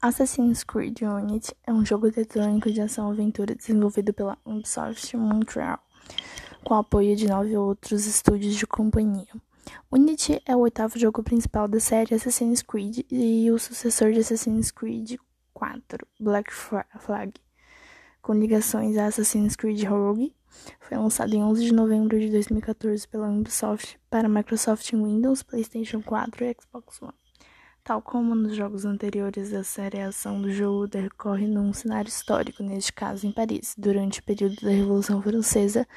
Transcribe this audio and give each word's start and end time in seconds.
Assassin's 0.00 0.62
Creed 0.62 1.02
Unity 1.02 1.52
é 1.66 1.72
um 1.72 1.84
jogo 1.84 2.06
eletrônico 2.06 2.70
de 2.70 2.80
ação-aventura 2.80 3.52
desenvolvido 3.52 4.12
pela 4.12 4.38
Ubisoft 4.44 5.16
Montreal, 5.16 5.80
com 6.62 6.74
apoio 6.74 7.16
de 7.16 7.26
nove 7.26 7.56
outros 7.56 8.06
estúdios 8.06 8.54
de 8.54 8.64
companhia. 8.64 9.26
Unity 9.90 10.40
é 10.46 10.54
o 10.54 10.60
oitavo 10.60 10.96
jogo 10.96 11.20
principal 11.24 11.66
da 11.66 11.80
série 11.80 12.14
Assassin's 12.14 12.62
Creed 12.62 13.00
e 13.10 13.50
o 13.50 13.58
sucessor 13.58 14.12
de 14.12 14.20
Assassin's 14.20 14.70
Creed 14.70 15.16
4, 15.52 16.06
Black 16.20 16.52
Flag, 16.54 17.32
com 18.22 18.34
ligações 18.34 18.96
a 18.96 19.06
Assassin's 19.06 19.56
Creed 19.56 19.82
Rogue. 19.82 20.32
Foi 20.78 20.96
lançado 20.96 21.34
em 21.34 21.42
11 21.42 21.64
de 21.64 21.74
novembro 21.74 22.20
de 22.20 22.30
2014 22.30 23.08
pela 23.08 23.28
Ubisoft 23.28 23.98
para 24.08 24.28
Microsoft 24.28 24.92
Windows, 24.92 25.42
PlayStation 25.42 26.00
4 26.00 26.44
e 26.44 26.56
Xbox 26.56 27.02
One. 27.02 27.27
Tal 27.88 28.02
como 28.02 28.34
nos 28.34 28.54
jogos 28.54 28.84
anteriores 28.84 29.50
da 29.50 29.64
série, 29.64 29.98
a 29.98 30.08
ação 30.08 30.42
do 30.42 30.52
jogo 30.52 30.86
decorre 30.86 31.46
num 31.46 31.72
cenário 31.72 32.10
histórico, 32.10 32.62
neste 32.62 32.92
caso 32.92 33.26
em 33.26 33.32
Paris, 33.32 33.74
durante 33.78 34.20
o 34.20 34.22
período 34.22 34.56
da 34.56 34.68
Revolução 34.68 35.22
Francesa, 35.22 35.88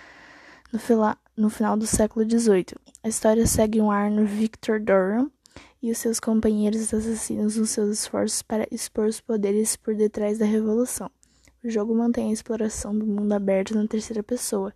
no, 0.72 0.80
fila, 0.80 1.18
no 1.36 1.50
final 1.50 1.76
do 1.76 1.86
século 1.86 2.26
XVIII. 2.26 2.78
A 3.04 3.10
história 3.10 3.46
segue 3.46 3.82
um 3.82 3.92
Arno 3.92 4.26
Victor 4.26 4.80
Doran 4.80 5.30
e 5.84 5.92
os 5.92 5.98
seus 5.98 6.18
companheiros 6.18 6.94
assassinos 6.94 7.58
nos 7.58 7.72
seus 7.72 7.90
esforços 7.90 8.42
para 8.42 8.66
expor 8.72 9.08
os 9.08 9.20
poderes 9.20 9.76
por 9.76 9.94
detrás 9.94 10.38
da 10.38 10.46
Revolução. 10.46 11.12
O 11.62 11.70
jogo 11.70 11.94
mantém 11.94 12.30
a 12.30 12.34
exploração 12.34 12.98
do 12.98 13.06
mundo 13.06 13.34
aberto 13.34 13.76
na 13.76 13.86
terceira 13.86 14.24
pessoa, 14.24 14.74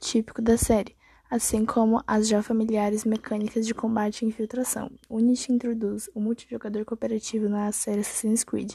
típico 0.00 0.42
da 0.42 0.58
série 0.58 0.96
assim 1.30 1.64
como 1.64 2.02
as 2.06 2.28
já 2.28 2.42
familiares 2.42 3.04
mecânicas 3.04 3.66
de 3.66 3.74
combate 3.74 4.22
e 4.22 4.28
infiltração. 4.28 4.90
Unity 5.08 5.52
introduz 5.52 6.08
o 6.14 6.20
multijogador 6.20 6.84
cooperativo 6.84 7.48
na 7.48 7.70
série 7.72 8.00
Assassin's 8.00 8.44
Creed, 8.44 8.74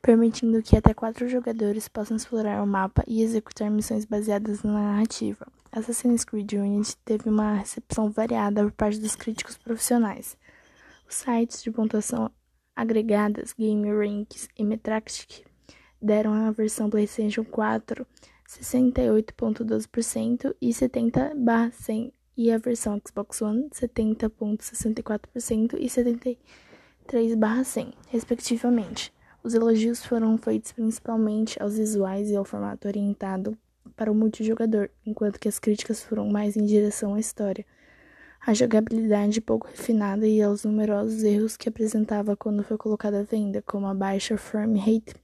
permitindo 0.00 0.62
que 0.62 0.76
até 0.76 0.94
quatro 0.94 1.28
jogadores 1.28 1.88
possam 1.88 2.16
explorar 2.16 2.62
o 2.62 2.66
mapa 2.66 3.02
e 3.06 3.22
executar 3.22 3.70
missões 3.70 4.04
baseadas 4.04 4.62
na 4.62 4.72
narrativa. 4.72 5.46
Assassin's 5.70 6.24
Creed 6.24 6.52
Unity 6.54 6.96
teve 7.04 7.28
uma 7.28 7.54
recepção 7.54 8.10
variada 8.10 8.62
por 8.62 8.72
parte 8.72 8.98
dos 8.98 9.14
críticos 9.14 9.58
profissionais. 9.58 10.36
Os 11.08 11.16
sites 11.16 11.62
de 11.62 11.70
pontuação 11.70 12.30
agregadas 12.74 13.54
GameRanks 13.58 14.48
e 14.56 14.64
Metacritic 14.64 15.44
deram 16.00 16.32
à 16.32 16.50
versão 16.50 16.90
PlayStation 16.90 17.44
4 17.44 18.06
68,12% 18.48 20.54
e 20.60 20.72
70/100 20.72 22.12
e 22.36 22.52
a 22.52 22.58
versão 22.58 23.00
Xbox 23.06 23.40
One 23.42 23.68
70,64% 23.70 25.76
e 25.78 25.88
73/100, 25.88 27.94
respectivamente. 28.08 29.12
Os 29.42 29.54
elogios 29.54 30.04
foram 30.04 30.36
feitos 30.36 30.72
principalmente 30.72 31.56
aos 31.62 31.78
visuais 31.78 32.28
e 32.30 32.36
ao 32.36 32.44
formato 32.44 32.88
orientado 32.88 33.56
para 33.96 34.10
o 34.10 34.14
multijogador, 34.14 34.88
enquanto 35.04 35.38
que 35.38 35.48
as 35.48 35.58
críticas 35.58 36.02
foram 36.02 36.28
mais 36.28 36.56
em 36.56 36.66
direção 36.66 37.14
à 37.14 37.20
história, 37.20 37.64
à 38.44 38.52
jogabilidade 38.52 39.40
pouco 39.40 39.68
refinada 39.68 40.26
e 40.26 40.42
aos 40.42 40.64
numerosos 40.64 41.22
erros 41.22 41.56
que 41.56 41.68
apresentava 41.68 42.36
quando 42.36 42.62
foi 42.62 42.76
colocada 42.76 43.20
à 43.20 43.22
venda, 43.22 43.62
como 43.62 43.86
a 43.86 43.94
baixa 43.94 44.36
frame 44.36 44.78
rate, 44.78 45.14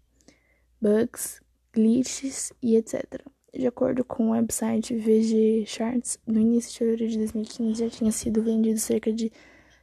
bugs, 0.81 1.41
glitches 1.73 2.53
e 2.63 2.77
etc. 2.77 3.23
De 3.55 3.67
acordo 3.67 4.05
com 4.05 4.29
o 4.29 4.31
website 4.33 4.95
VG 4.95 5.65
Charts, 5.67 6.19
no 6.27 6.41
início 6.41 6.73
de 6.73 6.79
fevereiro 6.79 7.13
de 7.13 7.19
2015 7.19 7.85
já 7.85 7.91
tinha 7.91 8.13
sido 8.13 8.43
vendido 8.43 8.79
cerca 8.79 9.13
de 9.13 9.31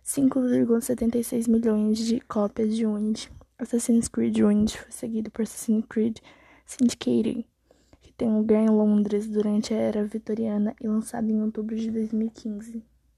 5,76 0.03 1.47
milhões 1.47 1.99
de 1.99 2.19
cópias 2.21 2.75
de 2.75 2.85
Unity. 2.85 3.31
Assassin's 3.57 4.07
Creed 4.07 4.37
Unity 4.39 4.77
foi 4.77 4.91
seguido 4.91 5.29
por 5.29 5.43
Assassin's 5.43 5.85
Creed 5.87 6.17
Syndicate, 6.65 7.45
que 8.01 8.13
tem 8.13 8.33
lugar 8.33 8.63
em 8.63 8.69
Londres 8.69 9.27
durante 9.27 9.73
a 9.73 9.77
era 9.77 10.03
vitoriana 10.03 10.75
e 10.81 10.87
lançado 10.87 11.29
em 11.29 11.41
outubro 11.41 11.75
de 11.75 11.91
2015. 11.91 12.83